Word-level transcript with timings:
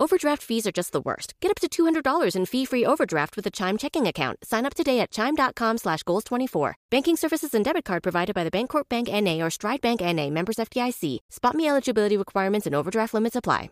Overdraft 0.00 0.42
fees 0.42 0.66
are 0.66 0.72
just 0.72 0.92
the 0.92 1.00
worst. 1.02 1.34
Get 1.42 1.50
up 1.50 1.58
to 1.60 1.68
$200 1.68 2.34
in 2.34 2.46
fee-free 2.46 2.86
overdraft 2.86 3.36
with 3.36 3.46
a 3.46 3.50
Chime 3.50 3.76
checking 3.76 4.06
account. 4.06 4.38
Sign 4.42 4.64
up 4.64 4.72
today 4.72 4.98
at 5.00 5.10
chime.com 5.10 5.76
slash 5.76 6.04
goals24. 6.04 6.72
Banking 6.90 7.16
services 7.16 7.52
and 7.54 7.62
debit 7.62 7.84
card 7.84 8.02
provided 8.02 8.34
by 8.34 8.42
the 8.42 8.50
Bancorp 8.50 8.88
Bank 8.88 9.10
N.A. 9.12 9.42
or 9.42 9.50
Stride 9.50 9.82
Bank 9.82 10.00
N.A. 10.00 10.30
Members 10.30 10.56
FDIC. 10.56 11.18
Spot 11.28 11.54
me 11.54 11.68
eligibility 11.68 12.16
requirements 12.16 12.66
and 12.66 12.74
overdraft 12.74 13.12
limits 13.12 13.36
apply. 13.36 13.70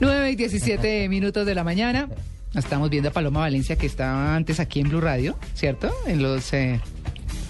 9 0.00 0.30
y 0.30 0.34
17 0.34 1.08
minutos 1.08 1.46
de 1.46 1.54
la 1.54 1.62
mañana. 1.62 2.08
Estamos 2.54 2.90
viendo 2.90 3.10
a 3.10 3.12
Paloma 3.12 3.40
Valencia 3.40 3.76
que 3.76 3.86
estaba 3.86 4.34
antes 4.34 4.58
aquí 4.58 4.80
en 4.80 4.88
Blue 4.88 5.00
Radio, 5.00 5.38
¿cierto? 5.54 5.88
En 6.06 6.20
los... 6.20 6.52
eh, 6.52 6.80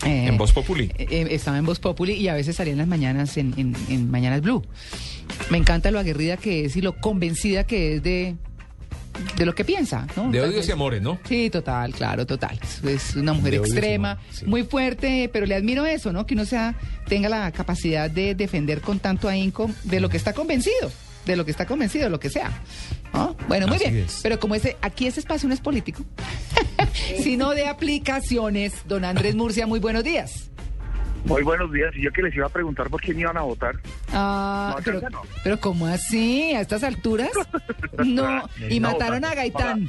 eh, 0.04 0.26
En 0.26 0.36
Voz 0.36 0.52
Populi. 0.52 0.92
eh, 0.98 1.06
eh, 1.10 1.26
estaba 1.30 1.56
en 1.56 1.64
Voz 1.64 1.80
Populi 1.80 2.12
y 2.12 2.28
a 2.28 2.34
veces 2.34 2.56
salía 2.56 2.72
en 2.74 2.78
las 2.80 2.86
mañanas 2.88 3.38
en, 3.38 3.54
en- 3.56 3.74
en 3.88 4.10
Mañanas 4.10 4.42
Blue. 4.42 4.62
Me 5.50 5.58
encanta 5.58 5.90
lo 5.90 5.98
aguerrida 5.98 6.36
que 6.36 6.64
es 6.64 6.76
y 6.76 6.80
lo 6.80 6.96
convencida 6.96 7.64
que 7.64 7.96
es 7.96 8.02
de, 8.02 8.36
de 9.36 9.46
lo 9.46 9.54
que 9.54 9.64
piensa, 9.64 10.06
¿no? 10.16 10.30
De 10.30 10.40
odios 10.40 10.66
y 10.68 10.72
amores, 10.72 11.02
¿no? 11.02 11.18
Sí, 11.28 11.50
total, 11.50 11.92
claro, 11.94 12.26
total. 12.26 12.58
Es- 12.84 13.14
una 13.16 13.32
mujer 13.32 13.54
extrema, 13.56 14.18
sí. 14.30 14.46
muy 14.46 14.62
fuerte, 14.62 15.28
pero 15.32 15.44
le 15.46 15.54
admiro 15.54 15.84
eso, 15.86 16.12
¿no? 16.12 16.26
Que 16.26 16.34
uno 16.34 16.44
sea, 16.44 16.74
tenga 17.06 17.28
la 17.28 17.50
capacidad 17.52 18.10
de 18.10 18.34
defender 18.34 18.80
con 18.80 18.98
tanto 18.98 19.28
ahínco 19.28 19.70
de 19.84 20.00
lo 20.00 20.08
que 20.08 20.16
está 20.16 20.32
convencido, 20.32 20.90
de 21.26 21.36
lo 21.36 21.44
que 21.44 21.50
está 21.50 21.66
convencido, 21.66 22.04
de 22.04 22.10
lo 22.10 22.20
que 22.20 22.30
sea. 22.30 22.50
¿no? 23.12 23.36
Bueno, 23.46 23.66
muy 23.66 23.76
Así 23.76 23.90
bien. 23.90 24.04
es. 24.06 24.20
Pero 24.22 24.40
como 24.40 24.54
ese, 24.54 24.76
aquí 24.80 25.06
ese 25.06 25.20
espacio 25.20 25.46
no 25.48 25.54
es 25.54 25.60
político, 25.60 26.02
sino 27.22 27.50
de 27.50 27.66
aplicaciones. 27.66 28.72
Don 28.88 29.04
Andrés 29.04 29.34
Murcia, 29.36 29.66
muy 29.66 29.80
buenos 29.80 30.02
días. 30.04 30.48
Muy 31.24 31.42
buenos 31.42 31.72
días. 31.72 31.94
Y 31.96 32.02
yo 32.02 32.12
que 32.12 32.22
les 32.22 32.34
iba 32.34 32.46
a 32.46 32.50
preguntar 32.50 32.88
por 32.90 33.00
quién 33.00 33.18
iban 33.18 33.36
a 33.36 33.42
votar. 33.42 33.76
Ah, 34.12 34.74
No, 34.76 34.82
pero, 34.84 35.00
no. 35.10 35.22
pero 35.44 35.60
¿cómo 35.60 35.86
así? 35.86 36.52
¿A 36.54 36.60
estas 36.60 36.82
alturas? 36.82 37.30
No, 38.04 38.48
y 38.68 38.80
No, 38.80 38.90
mataron 38.90 39.20
para- 39.20 39.32
a 39.32 39.36
Gaitán. 39.36 39.88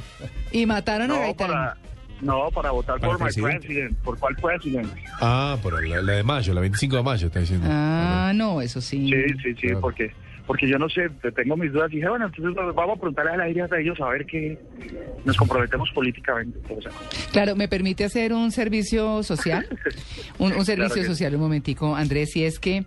Y 0.52 0.66
mataron 0.66 1.10
a 1.10 1.18
Gaitán. 1.18 1.48
para, 1.48 1.76
no, 2.20 2.50
para 2.52 2.70
votar 2.70 3.00
Para 3.00 3.12
por 3.12 3.18
my 3.20 3.24
presidente. 3.24 3.66
president. 3.66 3.98
¿Por 3.98 4.18
cuál 4.18 4.36
president? 4.36 4.88
Ah, 5.20 5.56
por 5.62 5.86
la, 5.86 6.00
la 6.02 6.12
de 6.12 6.22
mayo, 6.22 6.54
la 6.54 6.60
25 6.60 6.96
de 6.96 7.02
mayo, 7.02 7.26
está 7.26 7.40
diciendo. 7.40 7.66
Ah, 7.70 8.32
no, 8.34 8.60
eso 8.62 8.80
sí. 8.80 9.10
Sí, 9.10 9.34
sí, 9.42 9.54
sí, 9.54 9.66
Claro. 9.66 9.80
porque 9.80 10.12
porque 10.46 10.68
yo 10.68 10.78
no 10.78 10.88
sé, 10.88 11.08
te- 11.22 11.32
tengo 11.32 11.56
mis 11.56 11.72
dudas. 11.72 11.90
Y 11.92 11.96
dije, 11.96 12.08
bueno, 12.08 12.26
entonces 12.26 12.54
vamos 12.74 12.96
a 12.96 13.00
preguntarle 13.00 13.32
a 13.32 13.36
la 13.36 13.48
idea 13.48 13.66
a 13.70 13.78
ellos 13.80 13.98
a 14.00 14.08
ver 14.10 14.26
que 14.26 14.58
nos 15.24 15.36
comprometemos 15.36 15.90
políticamente. 15.92 16.58
O 16.74 16.80
sea, 16.82 16.90
Claro, 17.32 17.56
¿me 17.56 17.68
permite 17.68 18.04
hacer 18.04 18.32
un 18.32 18.50
servicio 18.52 19.22
social? 19.22 19.66
Un, 20.38 20.52
un 20.52 20.64
servicio 20.64 21.02
que 21.02 21.08
social, 21.08 21.34
un 21.36 21.40
momentico, 21.42 21.94
Andrés, 21.94 22.34
y 22.36 22.44
es 22.44 22.58
que 22.58 22.84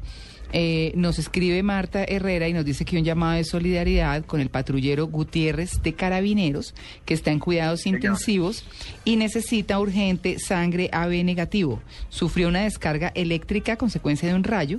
eh, 0.54 0.94
nos 0.96 1.20
escribe 1.20 1.62
Marta 1.64 2.04
Herrera 2.04 2.48
y 2.48 2.54
nos 2.54 2.64
dice 2.64 2.86
que 2.86 2.98
un 2.98 3.04
llamado 3.04 3.34
de 3.34 3.44
solidaridad 3.44 4.24
con 4.26 4.40
el 4.40 4.50
patrullero 4.50 5.08
Gutiérrez 5.08 5.82
de 5.84 5.94
Carabineros, 5.94 6.74
que 7.06 7.14
está 7.14 7.32
en 7.32 7.40
cuidados 7.40 7.86
intensivos 7.86 8.64
y 9.04 9.18
necesita 9.18 9.80
urgente 9.80 10.40
sangre 10.40 10.90
AB 10.92 11.24
negativo. 11.24 11.82
Sufrió 12.10 12.48
una 12.48 12.62
descarga 12.62 13.12
eléctrica 13.16 13.74
a 13.74 13.78
consecuencia 13.78 14.30
de 14.30 14.36
un 14.36 14.44
rayo. 14.44 14.78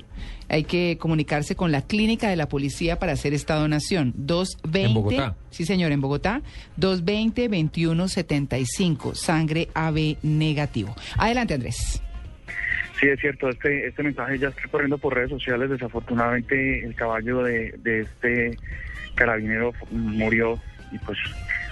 Hay 0.49 0.65
que 0.65 0.97
comunicarse 0.99 1.55
con 1.55 1.71
la 1.73 1.83
clínica 1.83 2.31
de 2.31 2.37
la 2.37 2.49
policía 2.49 2.99
para 2.99 3.13
hacer 3.13 3.35
esta 3.35 3.57
donación. 3.57 4.15
220. 4.17 4.89
¿En 4.89 4.95
Bogotá? 4.95 5.37
Sí, 5.51 5.67
señor, 5.67 5.93
en 5.93 6.01
Bogotá. 6.01 6.41
220-2175. 6.81 9.15
Sangre 9.15 9.69
AB 9.75 10.17
negativo. 10.23 10.97
Adelante, 11.19 11.53
Andrés. 11.53 12.01
Sí, 13.01 13.09
es 13.09 13.21
cierto, 13.21 13.49
este, 13.49 13.87
este 13.89 14.03
mensaje 14.03 14.39
ya 14.39 14.49
está 14.49 14.63
corriendo 14.71 14.99
por 14.99 15.15
redes 15.15 15.31
sociales. 15.31 15.71
Desafortunadamente, 15.71 16.85
el 16.85 16.95
caballo 16.95 17.43
de, 17.43 17.75
de 17.79 18.01
este 18.01 18.57
carabinero 19.15 19.73
murió 19.91 20.59
y 20.93 20.99
pues 20.99 21.19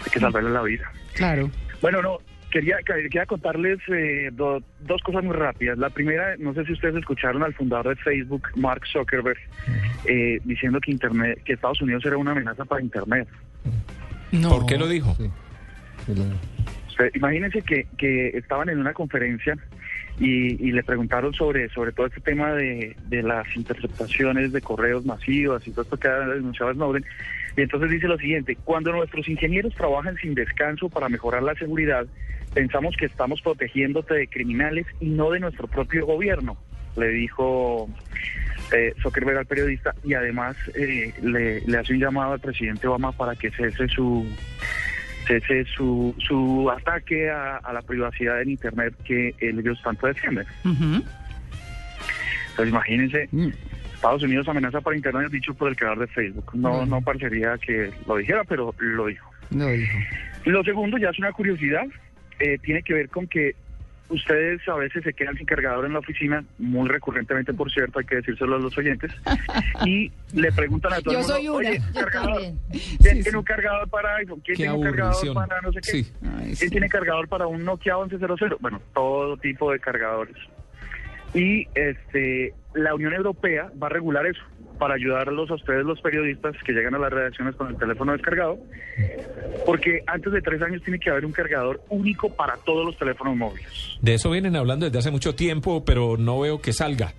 hay 0.04 0.10
que 0.12 0.20
salvarle 0.20 0.50
la 0.50 0.62
vida. 0.62 0.90
Claro. 1.14 1.50
Bueno, 1.80 2.02
no, 2.02 2.18
quería, 2.50 2.76
quería 2.84 3.26
contarles 3.26 3.78
eh, 3.88 4.30
do- 4.32 4.62
dos 4.80 5.02
cosas 5.02 5.22
muy 5.24 5.34
rápidas. 5.34 5.78
La 5.78 5.90
primera, 5.90 6.36
no 6.38 6.52
sé 6.54 6.64
si 6.64 6.72
ustedes 6.72 6.96
escucharon 6.96 7.42
al 7.42 7.54
fundador 7.54 7.96
de 7.96 8.02
Facebook, 8.02 8.48
Mark 8.56 8.82
Zuckerberg, 8.90 9.38
eh, 10.06 10.40
diciendo 10.44 10.80
que 10.80 10.90
Internet, 10.90 11.40
que 11.44 11.52
Estados 11.54 11.80
Unidos 11.82 12.04
era 12.04 12.16
una 12.16 12.32
amenaza 12.32 12.64
para 12.64 12.82
Internet. 12.82 13.28
No. 14.32 14.50
¿Por 14.50 14.66
qué 14.66 14.76
lo 14.76 14.88
dijo? 14.88 15.16
Imagínense 17.14 17.62
que, 17.62 17.86
que 17.98 18.28
estaban 18.28 18.68
en 18.68 18.78
una 18.78 18.92
conferencia 18.94 19.56
y, 20.18 20.68
y 20.68 20.72
le 20.72 20.82
preguntaron 20.82 21.34
sobre, 21.34 21.68
sobre 21.70 21.92
todo 21.92 22.06
este 22.06 22.20
tema 22.20 22.52
de, 22.52 22.96
de 23.08 23.22
las 23.22 23.54
interceptaciones 23.54 24.52
de 24.52 24.60
correos 24.60 25.04
masivas 25.04 25.66
y 25.66 25.70
todo 25.70 25.82
esto 25.82 25.96
que 25.96 26.08
ha 26.08 26.18
denunciado 26.20 26.72
Snowden. 26.72 27.04
Y 27.56 27.62
entonces 27.62 27.90
dice 27.90 28.08
lo 28.08 28.18
siguiente, 28.18 28.56
cuando 28.64 28.92
nuestros 28.92 29.28
ingenieros 29.28 29.74
trabajan 29.74 30.16
sin 30.16 30.34
descanso 30.34 30.88
para 30.88 31.08
mejorar 31.08 31.42
la 31.42 31.54
seguridad, 31.54 32.06
pensamos 32.54 32.96
que 32.96 33.06
estamos 33.06 33.40
protegiéndote 33.42 34.14
de 34.14 34.28
criminales 34.28 34.86
y 35.00 35.06
no 35.10 35.30
de 35.30 35.40
nuestro 35.40 35.66
propio 35.66 36.06
gobierno, 36.06 36.56
le 36.96 37.08
dijo 37.08 37.88
eh, 38.72 38.94
Zuckerberg 39.02 39.38
al 39.38 39.46
periodista 39.46 39.94
y 40.04 40.14
además 40.14 40.56
eh, 40.74 41.12
le, 41.22 41.60
le 41.60 41.78
hace 41.78 41.92
un 41.92 42.00
llamado 42.00 42.32
al 42.32 42.40
presidente 42.40 42.86
Obama 42.86 43.12
para 43.12 43.36
que 43.36 43.50
cese 43.50 43.88
su 43.88 44.26
cese 45.26 45.64
su, 45.64 46.14
su 46.18 46.70
ataque 46.70 47.30
a, 47.30 47.56
a 47.56 47.72
la 47.72 47.82
privacidad 47.82 48.42
en 48.42 48.50
Internet 48.50 48.94
que 49.04 49.34
ellos 49.40 49.80
tanto 49.82 50.06
defienden. 50.06 50.46
Entonces 50.64 52.68
imagínense, 52.68 53.28
Mm. 53.32 53.48
Estados 53.94 54.22
Unidos 54.22 54.46
amenaza 54.46 54.80
para 54.82 54.94
Internet 54.94 55.30
dicho 55.30 55.54
por 55.54 55.70
el 55.70 55.76
creador 55.76 56.00
de 56.00 56.06
Facebook. 56.08 56.50
No, 56.54 56.84
no 56.84 57.00
parecería 57.00 57.56
que 57.58 57.90
lo 58.06 58.16
dijera, 58.16 58.44
pero 58.44 58.72
lo 58.78 59.06
dijo. 59.06 59.30
Lo 59.50 59.68
dijo. 59.68 59.98
Lo 60.44 60.62
segundo, 60.62 60.98
ya 60.98 61.08
es 61.08 61.18
una 61.18 61.32
curiosidad, 61.32 61.86
eh, 62.38 62.58
tiene 62.62 62.82
que 62.82 62.94
ver 62.94 63.08
con 63.08 63.26
que 63.26 63.56
ustedes 64.08 64.60
a 64.68 64.74
veces 64.76 65.02
se 65.04 65.12
quedan 65.12 65.36
sin 65.36 65.46
cargador 65.46 65.84
en 65.86 65.92
la 65.92 65.98
oficina, 66.00 66.44
muy 66.58 66.88
recurrentemente, 66.88 67.52
por 67.54 67.70
cierto, 67.72 67.98
hay 67.98 68.04
que 68.04 68.16
decírselo 68.16 68.56
a 68.56 68.58
los 68.58 68.76
oyentes, 68.78 69.10
y 69.84 70.10
le 70.34 70.52
preguntan 70.52 70.92
a 70.94 71.00
todo 71.00 71.12
Yo 71.14 71.20
el 71.20 71.24
mundo, 71.24 71.34
soy 71.36 71.48
una. 71.48 71.56
oye, 71.70 71.78
Yo 71.94 72.00
cargador, 72.02 72.32
también. 72.32 72.58
¿quién 72.70 72.80
Sí, 72.82 72.98
tiene 73.00 73.22
sí. 73.30 73.36
un 73.36 73.42
cargador 73.44 73.88
para 73.88 74.16
iPhone? 74.16 74.40
¿Quién 74.44 74.56
Qué 74.56 74.62
tiene 74.62 74.72
un 74.72 74.82
cargador 74.82 75.34
para 75.34 75.60
no 75.60 75.72
sé 75.72 75.80
qué? 75.80 75.90
Sí. 75.90 76.12
Ay, 76.38 76.54
sí. 76.54 76.58
¿Quién 76.60 76.70
tiene 76.70 76.88
cargador 76.88 77.28
para 77.28 77.46
un 77.46 77.64
Nokia 77.64 77.96
1100? 77.96 78.56
Bueno, 78.60 78.80
todo 78.94 79.36
tipo 79.38 79.72
de 79.72 79.78
cargadores. 79.80 80.36
Y 81.34 81.66
este, 81.74 82.54
la 82.74 82.94
Unión 82.94 83.12
Europea 83.12 83.70
va 83.82 83.88
a 83.88 83.90
regular 83.90 84.26
eso 84.26 84.40
para 84.78 84.94
ayudarlos 84.94 85.50
a 85.50 85.54
ustedes 85.54 85.84
los 85.84 86.00
periodistas 86.02 86.54
que 86.64 86.72
llegan 86.72 86.94
a 86.94 86.98
las 86.98 87.10
redacciones 87.10 87.54
con 87.56 87.68
el 87.68 87.76
teléfono 87.78 88.12
descargado, 88.12 88.58
porque 89.64 90.02
antes 90.06 90.32
de 90.32 90.42
tres 90.42 90.60
años 90.62 90.82
tiene 90.82 90.98
que 90.98 91.08
haber 91.10 91.24
un 91.24 91.32
cargador 91.32 91.80
único 91.88 92.28
para 92.34 92.56
todos 92.58 92.84
los 92.84 92.96
teléfonos 92.98 93.36
móviles. 93.36 93.98
De 94.02 94.14
eso 94.14 94.30
vienen 94.30 94.54
hablando 94.56 94.84
desde 94.86 94.98
hace 94.98 95.10
mucho 95.10 95.34
tiempo, 95.34 95.84
pero 95.84 96.16
no 96.18 96.40
veo 96.40 96.60
que 96.60 96.72
salga. 96.72 97.14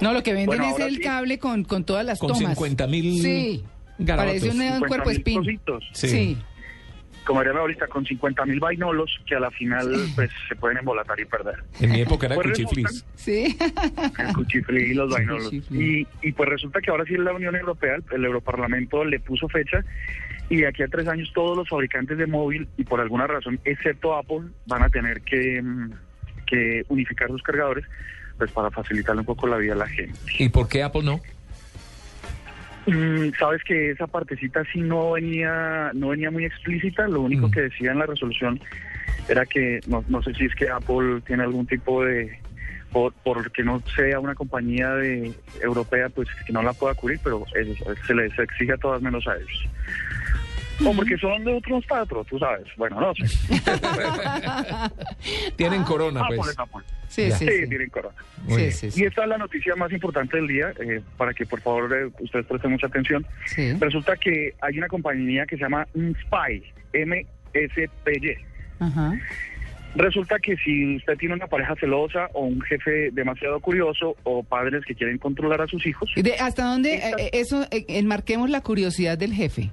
No, 0.00 0.12
lo 0.12 0.22
que 0.22 0.32
venden 0.32 0.46
Bueno, 0.58 0.74
es 0.76 0.80
el 0.80 0.96
sí. 0.96 1.00
cable 1.02 1.38
con, 1.38 1.64
con 1.64 1.84
todas 1.84 2.04
las 2.04 2.18
Con 2.18 2.32
tomas. 2.32 2.58
50.000 2.58 3.22
Sí. 3.22 3.64
garabatos. 3.98 4.42
Parece 4.42 4.56
un, 4.56 4.60
un 4.62 4.80
50.000 4.82 4.88
cuerpo 4.88 5.10
espín. 5.10 5.42
Sí. 5.92 6.36
Como 7.26 7.40
diría 7.40 7.58
abuelita, 7.58 7.88
con 7.88 8.06
50 8.06 8.46
mil 8.46 8.60
vainolos 8.60 9.20
que 9.26 9.34
a 9.34 9.40
la 9.40 9.50
final 9.50 9.92
pues 10.14 10.30
se 10.48 10.56
pueden 10.56 10.78
embolatar 10.78 11.18
y 11.18 11.24
perder. 11.24 11.56
En 11.80 11.90
mi 11.92 12.00
época 12.00 12.26
era 12.26 12.36
Pues 12.36 12.48
cuchiflis. 12.48 13.04
Sí. 13.16 13.56
el 14.18 14.32
cuchiflí 14.34 14.82
y 14.92 14.94
los 14.94 15.10
vainolos. 15.10 15.52
Y, 15.52 16.06
y 16.22 16.32
pues 16.32 16.48
resulta 16.48 16.80
que 16.80 16.90
ahora 16.90 17.04
sí 17.04 17.16
la 17.16 17.32
Unión 17.32 17.56
Europea, 17.56 17.96
el 18.12 18.24
Europarlamento 18.24 19.04
le 19.04 19.20
puso 19.20 19.48
fecha 19.48 19.84
y 20.48 20.58
de 20.58 20.68
aquí 20.68 20.82
a 20.82 20.88
tres 20.88 21.08
años 21.08 21.30
todos 21.34 21.56
los 21.56 21.68
fabricantes 21.68 22.18
de 22.18 22.26
móvil 22.26 22.68
y 22.76 22.84
por 22.84 23.00
alguna 23.00 23.26
razón, 23.26 23.58
excepto 23.64 24.14
Apple, 24.14 24.42
van 24.66 24.82
a 24.82 24.88
tener 24.88 25.20
que, 25.22 25.60
mm, 25.60 25.90
que 26.46 26.84
unificar 26.88 27.28
sus 27.28 27.42
cargadores 27.42 27.84
pues 28.38 28.50
para 28.52 28.70
facilitarle 28.70 29.20
un 29.20 29.26
poco 29.26 29.46
la 29.46 29.56
vida 29.56 29.72
a 29.72 29.76
la 29.76 29.88
gente. 29.88 30.18
¿Y 30.38 30.48
por 30.50 30.68
qué 30.68 30.82
Apple 30.82 31.02
no? 31.02 31.20
Mm, 32.86 33.30
Sabes 33.38 33.62
que 33.64 33.90
esa 33.90 34.06
partecita 34.06 34.62
sí 34.72 34.80
no 34.80 35.12
venía, 35.12 35.90
no 35.94 36.08
venía 36.08 36.30
muy 36.30 36.44
explícita, 36.44 37.08
lo 37.08 37.22
único 37.22 37.48
Mm. 37.48 37.50
que 37.50 37.60
decía 37.62 37.92
en 37.92 37.98
la 37.98 38.06
resolución 38.06 38.60
era 39.28 39.44
que 39.44 39.80
no, 39.88 40.04
no 40.08 40.22
sé 40.22 40.32
si 40.34 40.44
es 40.44 40.54
que 40.54 40.68
Apple 40.70 41.20
tiene 41.26 41.42
algún 41.42 41.66
tipo 41.66 42.04
de 42.04 42.38
por, 42.92 43.12
por 43.12 43.50
que 43.50 43.64
no 43.64 43.82
sea 43.94 44.20
una 44.20 44.34
compañía 44.34 44.90
de 44.94 45.32
europea, 45.60 46.08
pues 46.08 46.28
que 46.46 46.52
no 46.52 46.62
la 46.62 46.72
pueda 46.72 46.94
cubrir, 46.94 47.18
pero 47.22 47.44
es- 47.54 47.76
se 48.06 48.14
les 48.14 48.38
exige 48.38 48.72
a 48.72 48.76
todas 48.78 49.02
menos 49.02 49.26
a 49.26 49.36
ellos. 49.36 49.68
O 50.84 50.92
porque 50.94 51.16
son 51.18 51.42
de 51.44 51.54
otro 51.54 51.78
estado, 51.78 52.24
tú 52.24 52.38
sabes. 52.38 52.66
Bueno, 52.76 53.00
no 53.00 53.12
sé. 53.14 53.24
Tienen 55.56 55.82
corona, 55.84 56.20
Apple 56.20 56.36
pues. 56.36 56.50
es 56.50 56.58
Apple. 56.58 56.82
Sí, 57.08 57.30
sí, 57.32 57.46
tienen 57.68 57.88
corona. 57.90 58.14
Sí, 58.48 58.70
sí, 58.72 59.00
Y 59.02 59.04
esta 59.06 59.22
es 59.22 59.28
la 59.28 59.38
noticia 59.38 59.74
más 59.76 59.90
importante 59.92 60.36
del 60.36 60.46
día, 60.48 60.72
eh, 60.80 61.00
para 61.16 61.32
que 61.34 61.46
por 61.46 61.60
favor 61.60 61.92
eh, 61.94 62.10
ustedes 62.20 62.46
presten 62.46 62.72
mucha 62.72 62.86
atención. 62.88 63.26
Sí. 63.46 63.72
Resulta 63.80 64.16
que 64.16 64.54
hay 64.60 64.78
una 64.78 64.88
compañía 64.88 65.46
que 65.46 65.56
se 65.56 65.62
llama 65.62 65.86
Spy, 65.94 66.62
M-S-P-Y. 66.92 68.36
Ajá. 68.80 69.18
Resulta 69.94 70.38
que 70.38 70.56
si 70.58 70.96
usted 70.96 71.16
tiene 71.16 71.34
una 71.34 71.46
pareja 71.46 71.74
celosa 71.76 72.28
o 72.34 72.44
un 72.44 72.60
jefe 72.60 73.10
demasiado 73.12 73.58
curioso 73.60 74.14
o 74.24 74.42
padres 74.42 74.84
que 74.84 74.94
quieren 74.94 75.16
controlar 75.16 75.62
a 75.62 75.66
sus 75.66 75.86
hijos, 75.86 76.10
¿Y 76.16 76.22
de- 76.22 76.34
¿Hasta 76.34 76.64
dónde 76.64 76.96
Esta- 76.96 77.22
eh, 77.22 77.30
eso 77.32 77.62
eh, 77.70 77.86
enmarquemos 77.88 78.50
la 78.50 78.60
curiosidad 78.60 79.16
del 79.16 79.32
jefe? 79.32 79.70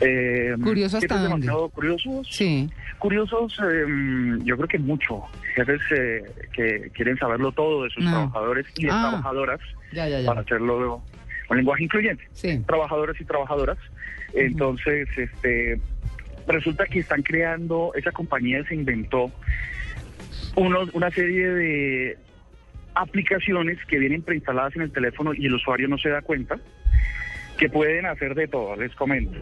Eh, 0.00 0.54
¿Curioso 0.62 0.96
hasta 0.98 1.14
jefes 1.16 1.30
dónde? 1.30 1.46
demasiado 1.46 1.68
curiosos, 1.70 2.28
Sí. 2.30 2.68
curiosos, 2.98 3.58
eh, 3.62 3.84
yo 4.44 4.56
creo 4.56 4.68
que 4.68 4.78
mucho. 4.78 5.22
Jefes 5.54 5.80
eh, 5.90 6.22
que 6.52 6.90
quieren 6.94 7.16
saberlo 7.18 7.52
todo 7.52 7.84
de 7.84 7.90
sus 7.90 8.04
No. 8.04 8.10
trabajadores 8.10 8.66
y 8.76 8.84
de 8.84 8.90
Ah. 8.92 9.08
trabajadoras 9.10 9.60
Ya, 9.92 10.08
ya, 10.08 10.24
para 10.26 10.40
ya. 10.40 10.46
hacerlo 10.46 11.02
un 11.50 11.56
lenguaje 11.56 11.84
incluyente. 11.84 12.24
Sí. 12.32 12.62
trabajadores 12.66 13.20
y 13.20 13.24
trabajadoras. 13.24 13.78
Entonces, 14.34 15.08
este, 15.16 15.80
resulta 16.46 16.84
que 16.86 17.00
están 17.00 17.22
creando, 17.22 17.92
esa 17.94 18.12
compañía 18.12 18.62
se 18.68 18.74
inventó 18.74 19.30
unos- 20.56 20.90
una 20.92 21.10
serie 21.10 21.48
de 21.48 22.18
aplicaciones 22.94 23.78
que 23.86 23.98
vienen 23.98 24.22
preinstaladas 24.22 24.74
en 24.76 24.82
el 24.82 24.92
teléfono 24.92 25.32
y 25.32 25.46
el 25.46 25.54
usuario 25.54 25.88
no 25.88 25.98
se 25.98 26.08
da 26.10 26.20
cuenta, 26.20 26.58
que 27.56 27.68
pueden 27.68 28.06
hacer 28.06 28.34
de 28.34 28.48
todo, 28.48 28.76
les 28.76 28.94
comento. 28.94 29.38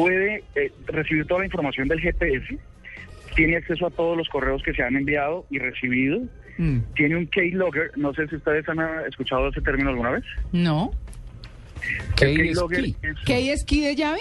Puede 0.00 0.44
eh, 0.54 0.70
recibir 0.86 1.26
toda 1.26 1.40
la 1.40 1.46
información 1.46 1.88
del 1.88 2.00
GPS, 2.00 2.58
tiene 3.34 3.56
acceso 3.56 3.86
a 3.86 3.90
todos 3.90 4.16
los 4.16 4.28
correos 4.28 4.62
que 4.62 4.72
se 4.74 4.82
han 4.82 4.96
enviado 4.96 5.46
y 5.50 5.58
recibido, 5.58 6.20
Mm. 6.58 6.78
tiene 6.96 7.16
un 7.16 7.26
keylogger, 7.28 7.92
no 7.96 8.12
sé 8.14 8.26
si 8.26 8.34
ustedes 8.34 8.68
han 8.68 8.80
ah, 8.80 9.02
escuchado 9.08 9.48
ese 9.48 9.60
término 9.60 9.90
alguna 9.90 10.10
vez. 10.10 10.24
No. 10.50 10.90
El 12.20 12.34
Key 12.34 12.36
keylogger 12.36 12.80
Ski. 12.80 12.96
es 13.02 13.16
¿Qué 13.24 13.52
es 13.52 13.64
key 13.64 13.80
de 13.82 13.94
llave? 13.94 14.18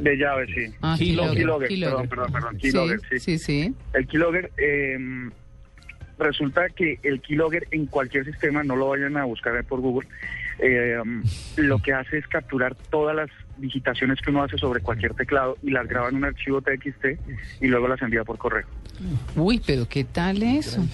de 0.00 0.16
llave, 0.16 0.46
sí. 0.54 0.72
Ah, 0.80 0.94
Keylogger. 0.96 1.34
Keylogger, 1.36 1.68
keylogger. 1.68 2.08
perdón, 2.08 2.08
perdón, 2.08 2.32
perdón, 2.32 2.54
Sí, 2.54 2.60
keylogger, 2.60 3.00
sí. 3.10 3.18
sí, 3.18 3.38
sí. 3.38 3.74
El 3.94 4.06
keylogger, 4.06 4.52
eh, 4.58 4.98
resulta 6.20 6.68
que 6.68 6.98
el 7.02 7.20
keylogger 7.20 7.66
en 7.70 7.86
cualquier 7.86 8.24
sistema, 8.24 8.62
no 8.62 8.76
lo 8.76 8.88
vayan 8.88 9.16
a 9.16 9.24
buscar 9.24 9.62
por 9.64 9.80
Google, 9.80 10.08
eh, 10.58 10.98
lo 11.56 11.78
que 11.78 11.92
hace 11.92 12.18
es 12.18 12.26
capturar 12.28 12.74
todas 12.90 13.16
las 13.16 13.30
digitaciones 13.58 14.20
que 14.20 14.30
uno 14.30 14.42
hace 14.42 14.56
sobre 14.58 14.80
cualquier 14.80 15.14
teclado 15.14 15.56
y 15.62 15.70
las 15.70 15.86
graba 15.88 16.08
en 16.08 16.16
un 16.16 16.24
archivo 16.24 16.60
TXT 16.62 17.06
y 17.60 17.66
luego 17.66 17.88
las 17.88 18.00
envía 18.02 18.24
por 18.24 18.38
correo. 18.38 18.66
Uy, 19.36 19.60
pero 19.66 19.88
¿qué 19.88 20.04
tal 20.04 20.42
eso? 20.42 20.84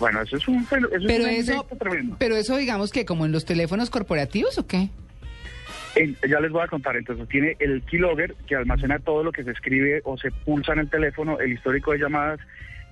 Bueno, 0.00 0.20
eso 0.22 0.36
es 0.36 0.48
un, 0.48 0.62
eso 0.62 0.76
es 0.76 1.04
Pero 1.06 1.24
un 1.24 1.30
eso, 1.30 1.66
tremendo. 1.78 2.16
pero 2.18 2.36
eso 2.36 2.56
digamos 2.56 2.90
que 2.90 3.04
como 3.06 3.24
en 3.24 3.32
los 3.32 3.44
teléfonos 3.44 3.88
corporativos 3.88 4.58
o 4.58 4.66
qué? 4.66 4.88
En- 5.94 6.16
ya 6.28 6.40
les 6.40 6.50
voy 6.50 6.62
a 6.62 6.66
contar, 6.66 6.96
entonces 6.96 7.26
tiene 7.28 7.56
el 7.60 7.82
keylogger 7.82 8.34
que 8.46 8.56
almacena 8.56 8.98
todo 8.98 9.22
lo 9.22 9.30
que 9.32 9.44
se 9.44 9.52
escribe 9.52 10.00
o 10.04 10.18
se 10.18 10.30
pulsa 10.32 10.72
en 10.72 10.80
el 10.80 10.90
teléfono, 10.90 11.38
el 11.38 11.52
histórico 11.52 11.92
de 11.92 11.98
llamadas, 11.98 12.40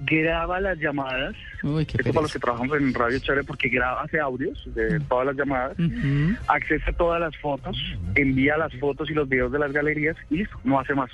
graba 0.05 0.61
las 0.61 0.79
llamadas, 0.79 1.35
Uy, 1.63 1.85
qué 1.87 1.99
esto 1.99 2.13
para 2.13 2.23
los 2.23 2.33
que 2.33 2.39
trabajamos 2.39 2.77
en 2.79 2.93
Radio 2.95 3.19
Chévere 3.19 3.45
porque 3.45 3.69
graba, 3.69 4.03
hace 4.03 4.19
audios 4.21 4.63
de 4.75 4.99
todas 5.01 5.27
las 5.27 5.37
llamadas, 5.37 5.79
Ujú. 5.79 6.35
accesa 6.49 6.91
a 6.91 6.95
todas 6.95 7.21
las 7.21 7.37
fotos, 7.39 7.77
envía 8.15 8.57
las 8.57 8.75
fotos 8.79 9.11
y 9.11 9.15
los 9.15 9.29
videos 9.29 9.53
de 9.53 9.59
las 9.59 9.73
galerías 9.73 10.17
y 10.31 10.39
listo, 10.39 10.57
no 10.65 10.79
hace 10.81 10.95
más. 10.95 11.11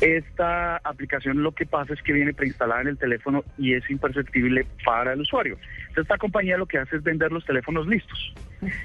Esta 0.00 0.78
aplicación 0.78 1.44
lo 1.44 1.52
que 1.52 1.64
pasa 1.64 1.94
es 1.94 2.02
que 2.02 2.12
viene 2.12 2.34
preinstalada 2.34 2.80
en 2.80 2.88
el 2.88 2.98
teléfono 2.98 3.44
y 3.56 3.74
es 3.74 3.88
imperceptible 3.88 4.66
para 4.84 5.12
el 5.12 5.20
usuario. 5.20 5.56
Entonces, 5.80 6.02
esta 6.04 6.18
compañía 6.18 6.56
lo 6.56 6.66
que 6.66 6.78
hace 6.78 6.96
es 6.96 7.04
vender 7.04 7.30
los 7.30 7.44
teléfonos 7.44 7.86
listos. 7.86 8.34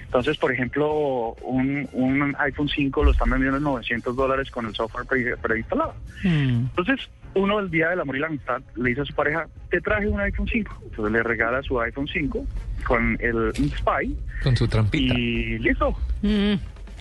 Entonces, 0.05 0.38
por 0.38 0.51
ejemplo, 0.51 1.33
un, 1.41 1.89
un 1.93 2.35
iPhone 2.38 2.69
5 2.69 3.03
lo 3.03 3.11
están 3.11 3.31
vendiendo 3.31 3.57
en 3.57 3.63
900 3.63 4.15
dólares 4.15 4.51
con 4.51 4.67
el 4.67 4.75
software 4.75 5.05
pre- 5.07 5.38
preinstalado. 5.38 5.95
Mm. 6.23 6.65
Entonces, 6.69 7.09
uno 7.38 7.60
el 7.60 7.69
día 7.69 7.89
del 7.89 8.01
amor 8.01 8.18
y 8.18 8.19
la 8.19 8.28
amistad 8.28 8.62
le 8.75 8.89
dice 8.89 9.01
a 9.01 9.06
su 9.06 9.13
pareja, 9.13 9.48
te 9.69 9.80
traje 9.81 10.07
un 10.07 10.19
iPhone 10.19 10.48
5. 10.51 10.81
Entonces 10.89 11.12
le 11.13 11.24
regala 11.24 11.62
su 11.63 11.80
iPhone 11.80 12.07
5 12.12 12.45
con 12.86 13.18
el 13.22 13.54
Spy 13.56 14.16
Con 14.44 14.56
su 14.57 14.68
trampita. 14.68 15.13
y 15.18 15.60
listo. 15.60 15.95
Mm. 16.22 16.54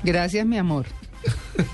Gracias, 0.05 0.47
mi 0.47 0.59
amor. 0.59 0.87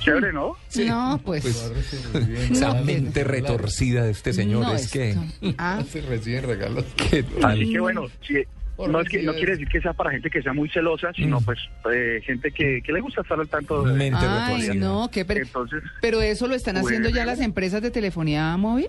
Chévere, 0.00 0.32
¿no? 0.32 0.56
No, 0.86 1.20
pues. 1.24 1.44
Esa 1.44 2.74
No, 2.74 2.84
mente 2.84 3.24
pero- 3.24 3.28
retorcida 3.30 4.04
de 4.04 4.10
este 4.10 4.32
señor 4.32 4.62
no, 4.62 4.74
es 4.74 4.90
que... 4.90 5.14
Ah, 5.58 5.82
Se 5.88 6.00
reciben 6.02 6.44
regalos. 6.44 6.84
¿Qué 6.96 7.22
tal? 7.22 7.52
Así 7.52 7.72
que 7.72 7.80
bueno, 7.80 8.06
si- 8.26 8.44
no, 8.86 9.00
es 9.00 9.08
que, 9.08 9.22
no 9.24 9.32
quiere 9.34 9.52
decir 9.52 9.66
que 9.68 9.80
sea 9.80 9.92
para 9.92 10.10
gente 10.12 10.30
que 10.30 10.40
sea 10.42 10.52
muy 10.52 10.68
celosa, 10.68 11.12
sino 11.14 11.40
Mm. 11.40 11.44
pues 11.44 11.58
eh, 11.92 12.20
gente 12.24 12.52
que, 12.52 12.80
que 12.82 12.92
le 12.92 13.00
gusta 13.00 13.22
estar 13.22 13.38
al 13.40 13.48
tanto 13.48 13.82
de... 13.82 13.94
Mente 13.94 14.18
ay, 14.20 14.52
retorcida. 14.62 14.74
no, 14.86 15.10
qué 15.12 15.24
per- 15.24 15.38
Entonces, 15.38 15.82
Pero 16.00 16.22
eso 16.22 16.46
lo 16.46 16.54
están 16.54 16.76
haciendo 16.76 17.08
ya 17.08 17.24
las 17.24 17.40
empresas 17.40 17.82
de 17.82 17.90
telefonía 17.90 18.56
móvil. 18.56 18.88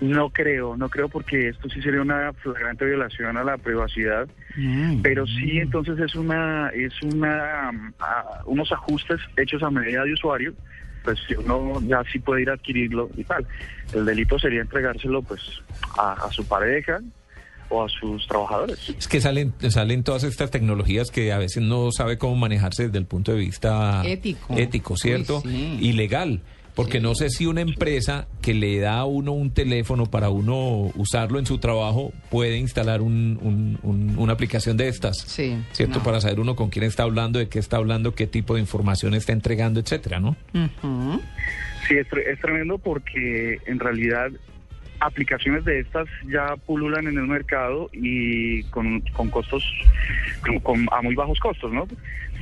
no 0.00 0.30
creo, 0.30 0.76
no 0.76 0.88
creo 0.88 1.08
porque 1.10 1.48
esto 1.48 1.68
sí 1.68 1.82
sería 1.82 2.00
una 2.00 2.32
flagrante 2.32 2.86
violación 2.86 3.36
a 3.36 3.44
la 3.44 3.58
privacidad. 3.58 4.26
Mm. 4.56 5.00
pero 5.02 5.26
sí 5.28 5.58
entonces 5.58 5.96
es 6.00 6.14
una 6.16 6.70
es 6.74 6.92
una 7.02 7.70
mm, 7.72 7.92
a- 8.00 8.40
unos 8.46 8.72
ajustes 8.72 9.20
hechos 9.36 9.62
a 9.62 9.70
medida 9.70 10.02
de 10.04 10.12
usuario 10.12 10.52
pues 11.04 11.18
si 11.28 11.34
uno 11.34 11.80
ya 11.86 12.02
sí 12.10 12.18
puede 12.18 12.42
ir 12.42 12.50
a 12.50 12.54
adquirirlo 12.54 13.08
y 13.16 13.22
tal 13.24 13.46
el 13.94 14.04
delito 14.04 14.38
sería 14.40 14.60
entregárselo 14.62 15.22
pues 15.22 15.40
a, 15.96 16.14
a 16.14 16.30
su 16.32 16.44
pareja 16.48 16.98
o 17.70 17.84
a 17.84 17.88
sus 17.88 18.26
trabajadores 18.26 18.78
Es 18.98 19.08
que 19.08 19.20
salen, 19.20 19.54
salen 19.70 20.02
todas 20.02 20.24
estas 20.24 20.50
tecnologías 20.50 21.10
que 21.10 21.32
a 21.32 21.38
veces 21.38 21.62
no 21.62 21.90
sabe 21.92 22.18
cómo 22.18 22.36
manejarse 22.36 22.86
desde 22.86 22.98
el 22.98 23.06
punto 23.06 23.32
de 23.32 23.38
vista 23.38 24.02
Ético. 24.04 24.54
ético, 24.56 24.96
¿cierto? 24.96 25.42
Uy, 25.44 25.50
sí. 25.52 25.78
Y 25.80 25.92
legal. 25.92 26.40
Porque 26.74 27.00
no 27.00 27.14
sé 27.16 27.28
si 27.30 27.46
una 27.46 27.60
empresa 27.60 28.26
que 28.40 28.54
le 28.54 28.78
da 28.78 28.98
a 29.00 29.04
uno 29.04 29.32
un 29.32 29.50
teléfono 29.50 30.06
para 30.06 30.30
uno 30.30 30.90
usarlo 30.94 31.38
en 31.38 31.44
su 31.44 31.58
trabajo 31.58 32.12
puede 32.30 32.56
instalar 32.58 33.02
un- 33.02 33.38
un- 33.42 33.78
un- 33.82 34.14
una 34.18 34.32
aplicación 34.32 34.76
de 34.76 34.88
estas. 34.88 35.18
Sí, 35.18 35.58
¿Cierto? 35.72 35.98
no. 35.98 36.04
Para 36.04 36.20
saber 36.20 36.38
uno 36.40 36.54
con 36.56 36.70
quién 36.70 36.84
está 36.84 37.02
hablando, 37.02 37.38
de 37.38 37.48
qué 37.48 37.58
está 37.58 37.76
hablando, 37.76 38.14
qué 38.14 38.26
tipo 38.28 38.54
de 38.54 38.60
información 38.60 39.14
está 39.14 39.32
entregando, 39.32 39.80
etcétera, 39.80 40.20
¿no? 40.20 40.36
Sí 41.88 41.94
es 41.96 42.40
tremendo 42.40 42.78
porque 42.78 43.58
en 43.66 43.78
realidad 43.80 44.30
aplicaciones 45.00 45.64
de 45.64 45.80
estas 45.80 46.06
ya 46.28 46.54
pululan 46.66 47.06
en 47.08 47.16
el 47.18 47.26
mercado 47.26 47.88
y 47.92 48.62
con, 48.64 49.00
con 49.12 49.28
costos 49.30 49.64
con- 50.44 50.60
con- 50.60 50.86
a 50.92 51.02
muy 51.02 51.14
bajos 51.14 51.38
costos, 51.40 51.72
¿no? 51.72 51.86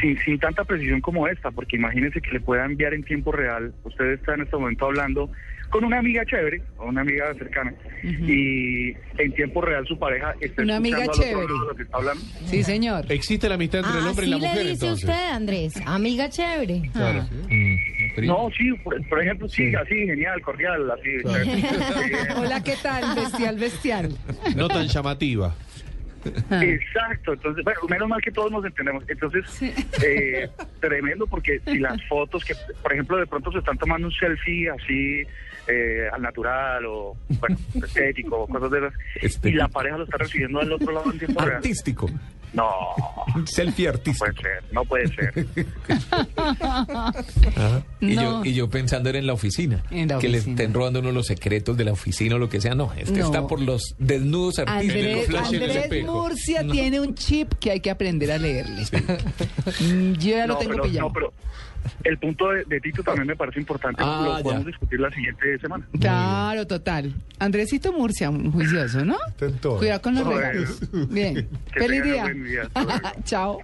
Sin, 0.00 0.16
sin 0.20 0.38
tanta 0.38 0.62
precisión 0.64 1.00
como 1.00 1.26
esta, 1.26 1.50
porque 1.50 1.76
imagínense 1.76 2.20
que 2.20 2.30
le 2.32 2.40
pueda 2.40 2.64
enviar 2.64 2.94
en 2.94 3.02
tiempo 3.02 3.32
real. 3.32 3.72
Usted 3.84 4.12
está 4.12 4.34
en 4.34 4.42
este 4.42 4.56
momento 4.56 4.86
hablando 4.86 5.30
con 5.70 5.84
una 5.84 5.98
amiga 5.98 6.24
chévere, 6.24 6.62
o 6.78 6.86
una 6.86 7.02
amiga 7.02 7.34
cercana, 7.34 7.74
y 8.02 8.90
en 9.18 9.32
tiempo 9.34 9.60
real 9.60 9.84
su 9.86 9.98
pareja 9.98 10.34
está 10.40 10.62
Una 10.62 10.76
amiga 10.76 11.00
otro 11.00 11.12
chévere. 11.22 11.46
lo 11.48 11.74
que 11.74 11.82
está 11.82 11.96
hablando. 11.98 12.22
Sí, 12.46 12.62
señor. 12.62 13.04
Existe 13.10 13.48
la 13.48 13.56
amistad 13.56 13.80
entre 13.84 13.98
el 14.00 14.06
hombre 14.06 14.26
y 14.26 14.30
la 14.30 14.36
Así 14.36 14.46
mujer, 14.46 14.64
le 14.64 14.70
dice 14.70 14.86
entonces. 14.86 15.08
usted, 15.10 15.30
Andrés. 15.30 15.74
Amiga 15.84 16.28
chévere. 16.30 16.82
Claro. 16.92 17.22
Mm. 17.50 17.74
No, 18.26 18.50
sí, 18.56 18.72
por, 18.84 19.08
por 19.08 19.22
ejemplo, 19.22 19.48
sí, 19.48 19.74
así, 19.74 19.94
genial, 20.06 20.40
cordial, 20.42 20.90
así. 20.90 21.10
Hola, 22.36 22.62
¿qué 22.62 22.74
tal? 22.82 23.14
Bestial, 23.14 23.56
bestial. 23.58 24.18
No 24.56 24.68
tan 24.68 24.86
llamativa. 24.86 25.54
Ah. 26.50 26.64
Exacto, 26.64 27.32
entonces, 27.32 27.64
bueno, 27.64 27.80
menos 27.88 28.08
mal 28.08 28.20
que 28.20 28.30
todos 28.30 28.50
nos 28.50 28.64
entendemos. 28.64 29.04
Entonces, 29.08 29.44
eh, 30.04 30.48
tremendo 30.80 31.26
porque 31.26 31.60
si 31.64 31.78
las 31.78 32.02
fotos 32.06 32.44
que, 32.44 32.54
por 32.82 32.92
ejemplo, 32.92 33.16
de 33.16 33.26
pronto 33.26 33.52
se 33.52 33.58
están 33.58 33.78
tomando 33.78 34.08
un 34.08 34.12
selfie 34.12 34.68
así 34.70 35.22
eh, 35.68 36.08
al 36.12 36.22
natural 36.22 36.84
o, 36.86 37.16
bueno, 37.40 37.56
estético, 37.74 38.42
o 38.42 38.46
cosas 38.46 38.70
de 38.70 38.78
esas, 39.18 39.44
y 39.44 39.52
la 39.52 39.68
pareja 39.68 39.98
lo 39.98 40.04
está 40.04 40.18
recibiendo 40.18 40.60
al 40.60 40.72
otro 40.72 40.92
lado 40.92 41.12
en 41.12 41.18
tiempo 41.18 41.40
real. 41.44 41.62
No, 42.52 42.68
selfie 43.46 43.84
no 43.86 43.90
artístico. 43.92 44.26
puede 44.26 44.42
ser, 44.42 44.64
no 44.72 44.84
puede 44.84 45.08
ser. 45.08 45.46
Y, 48.00 48.14
No. 48.14 48.44
yo, 48.44 48.50
y 48.50 48.54
yo 48.54 48.70
pensando 48.70 49.08
era 49.08 49.18
en 49.18 49.26
la 49.26 49.32
oficina. 49.32 49.82
En 49.90 50.08
la 50.08 50.18
que 50.18 50.28
le 50.28 50.38
oficina. 50.38 50.54
estén 50.62 50.74
robando 50.74 51.00
uno 51.00 51.12
los 51.12 51.26
secretos 51.26 51.76
de 51.76 51.84
la 51.84 51.92
oficina 51.92 52.36
o 52.36 52.38
lo 52.38 52.48
que 52.48 52.60
sea. 52.60 52.74
No, 52.74 52.92
es 52.94 53.10
que 53.10 53.18
No. 53.20 53.26
está 53.26 53.46
por 53.46 53.60
los 53.60 53.94
desnudos 53.98 54.58
artísticos. 54.60 54.96
Andrés, 54.96 55.26
flash 55.26 55.48
en 55.48 55.54
el 55.54 55.62
Andrés 55.64 55.84
espejo. 55.84 56.12
Murcia 56.14 56.66
tiene 56.66 57.00
un 57.00 57.14
chip 57.14 57.52
que 57.60 57.70
hay 57.72 57.80
que 57.80 57.90
aprender 57.90 58.30
a 58.32 58.38
leerle. 58.38 58.84
Mm, 59.80 60.12
Yo 60.14 60.30
ya 60.30 60.46
lo 60.46 60.56
tengo 60.58 60.72
pero, 60.72 60.82
pillado. 60.84 61.08
no, 61.08 61.12
pero 61.12 61.32
el 62.04 62.18
punto 62.18 62.50
de, 62.50 62.64
de 62.64 62.80
Tito 62.80 63.02
también 63.02 63.26
me 63.26 63.36
parece 63.36 63.60
importante. 63.60 64.02
Ah, 64.04 64.22
lo 64.24 64.36
ya. 64.38 64.42
podemos 64.42 64.66
discutir 64.66 65.00
la 65.00 65.10
siguiente 65.10 65.58
semana. 65.58 65.86
Claro, 66.00 66.66
total. 66.66 67.14
Andresito 67.38 67.92
Murcia, 67.92 68.30
un 68.30 68.50
juicioso, 68.52 69.04
¿no? 69.04 69.16
Cuidado 69.78 70.02
con 70.02 70.14
los 70.14 70.26
regalos. 70.26 70.80
Bien. 71.08 71.48
Feliz 71.72 72.02
día. 72.02 72.24
día. 72.26 72.70
Chao. 73.24 73.58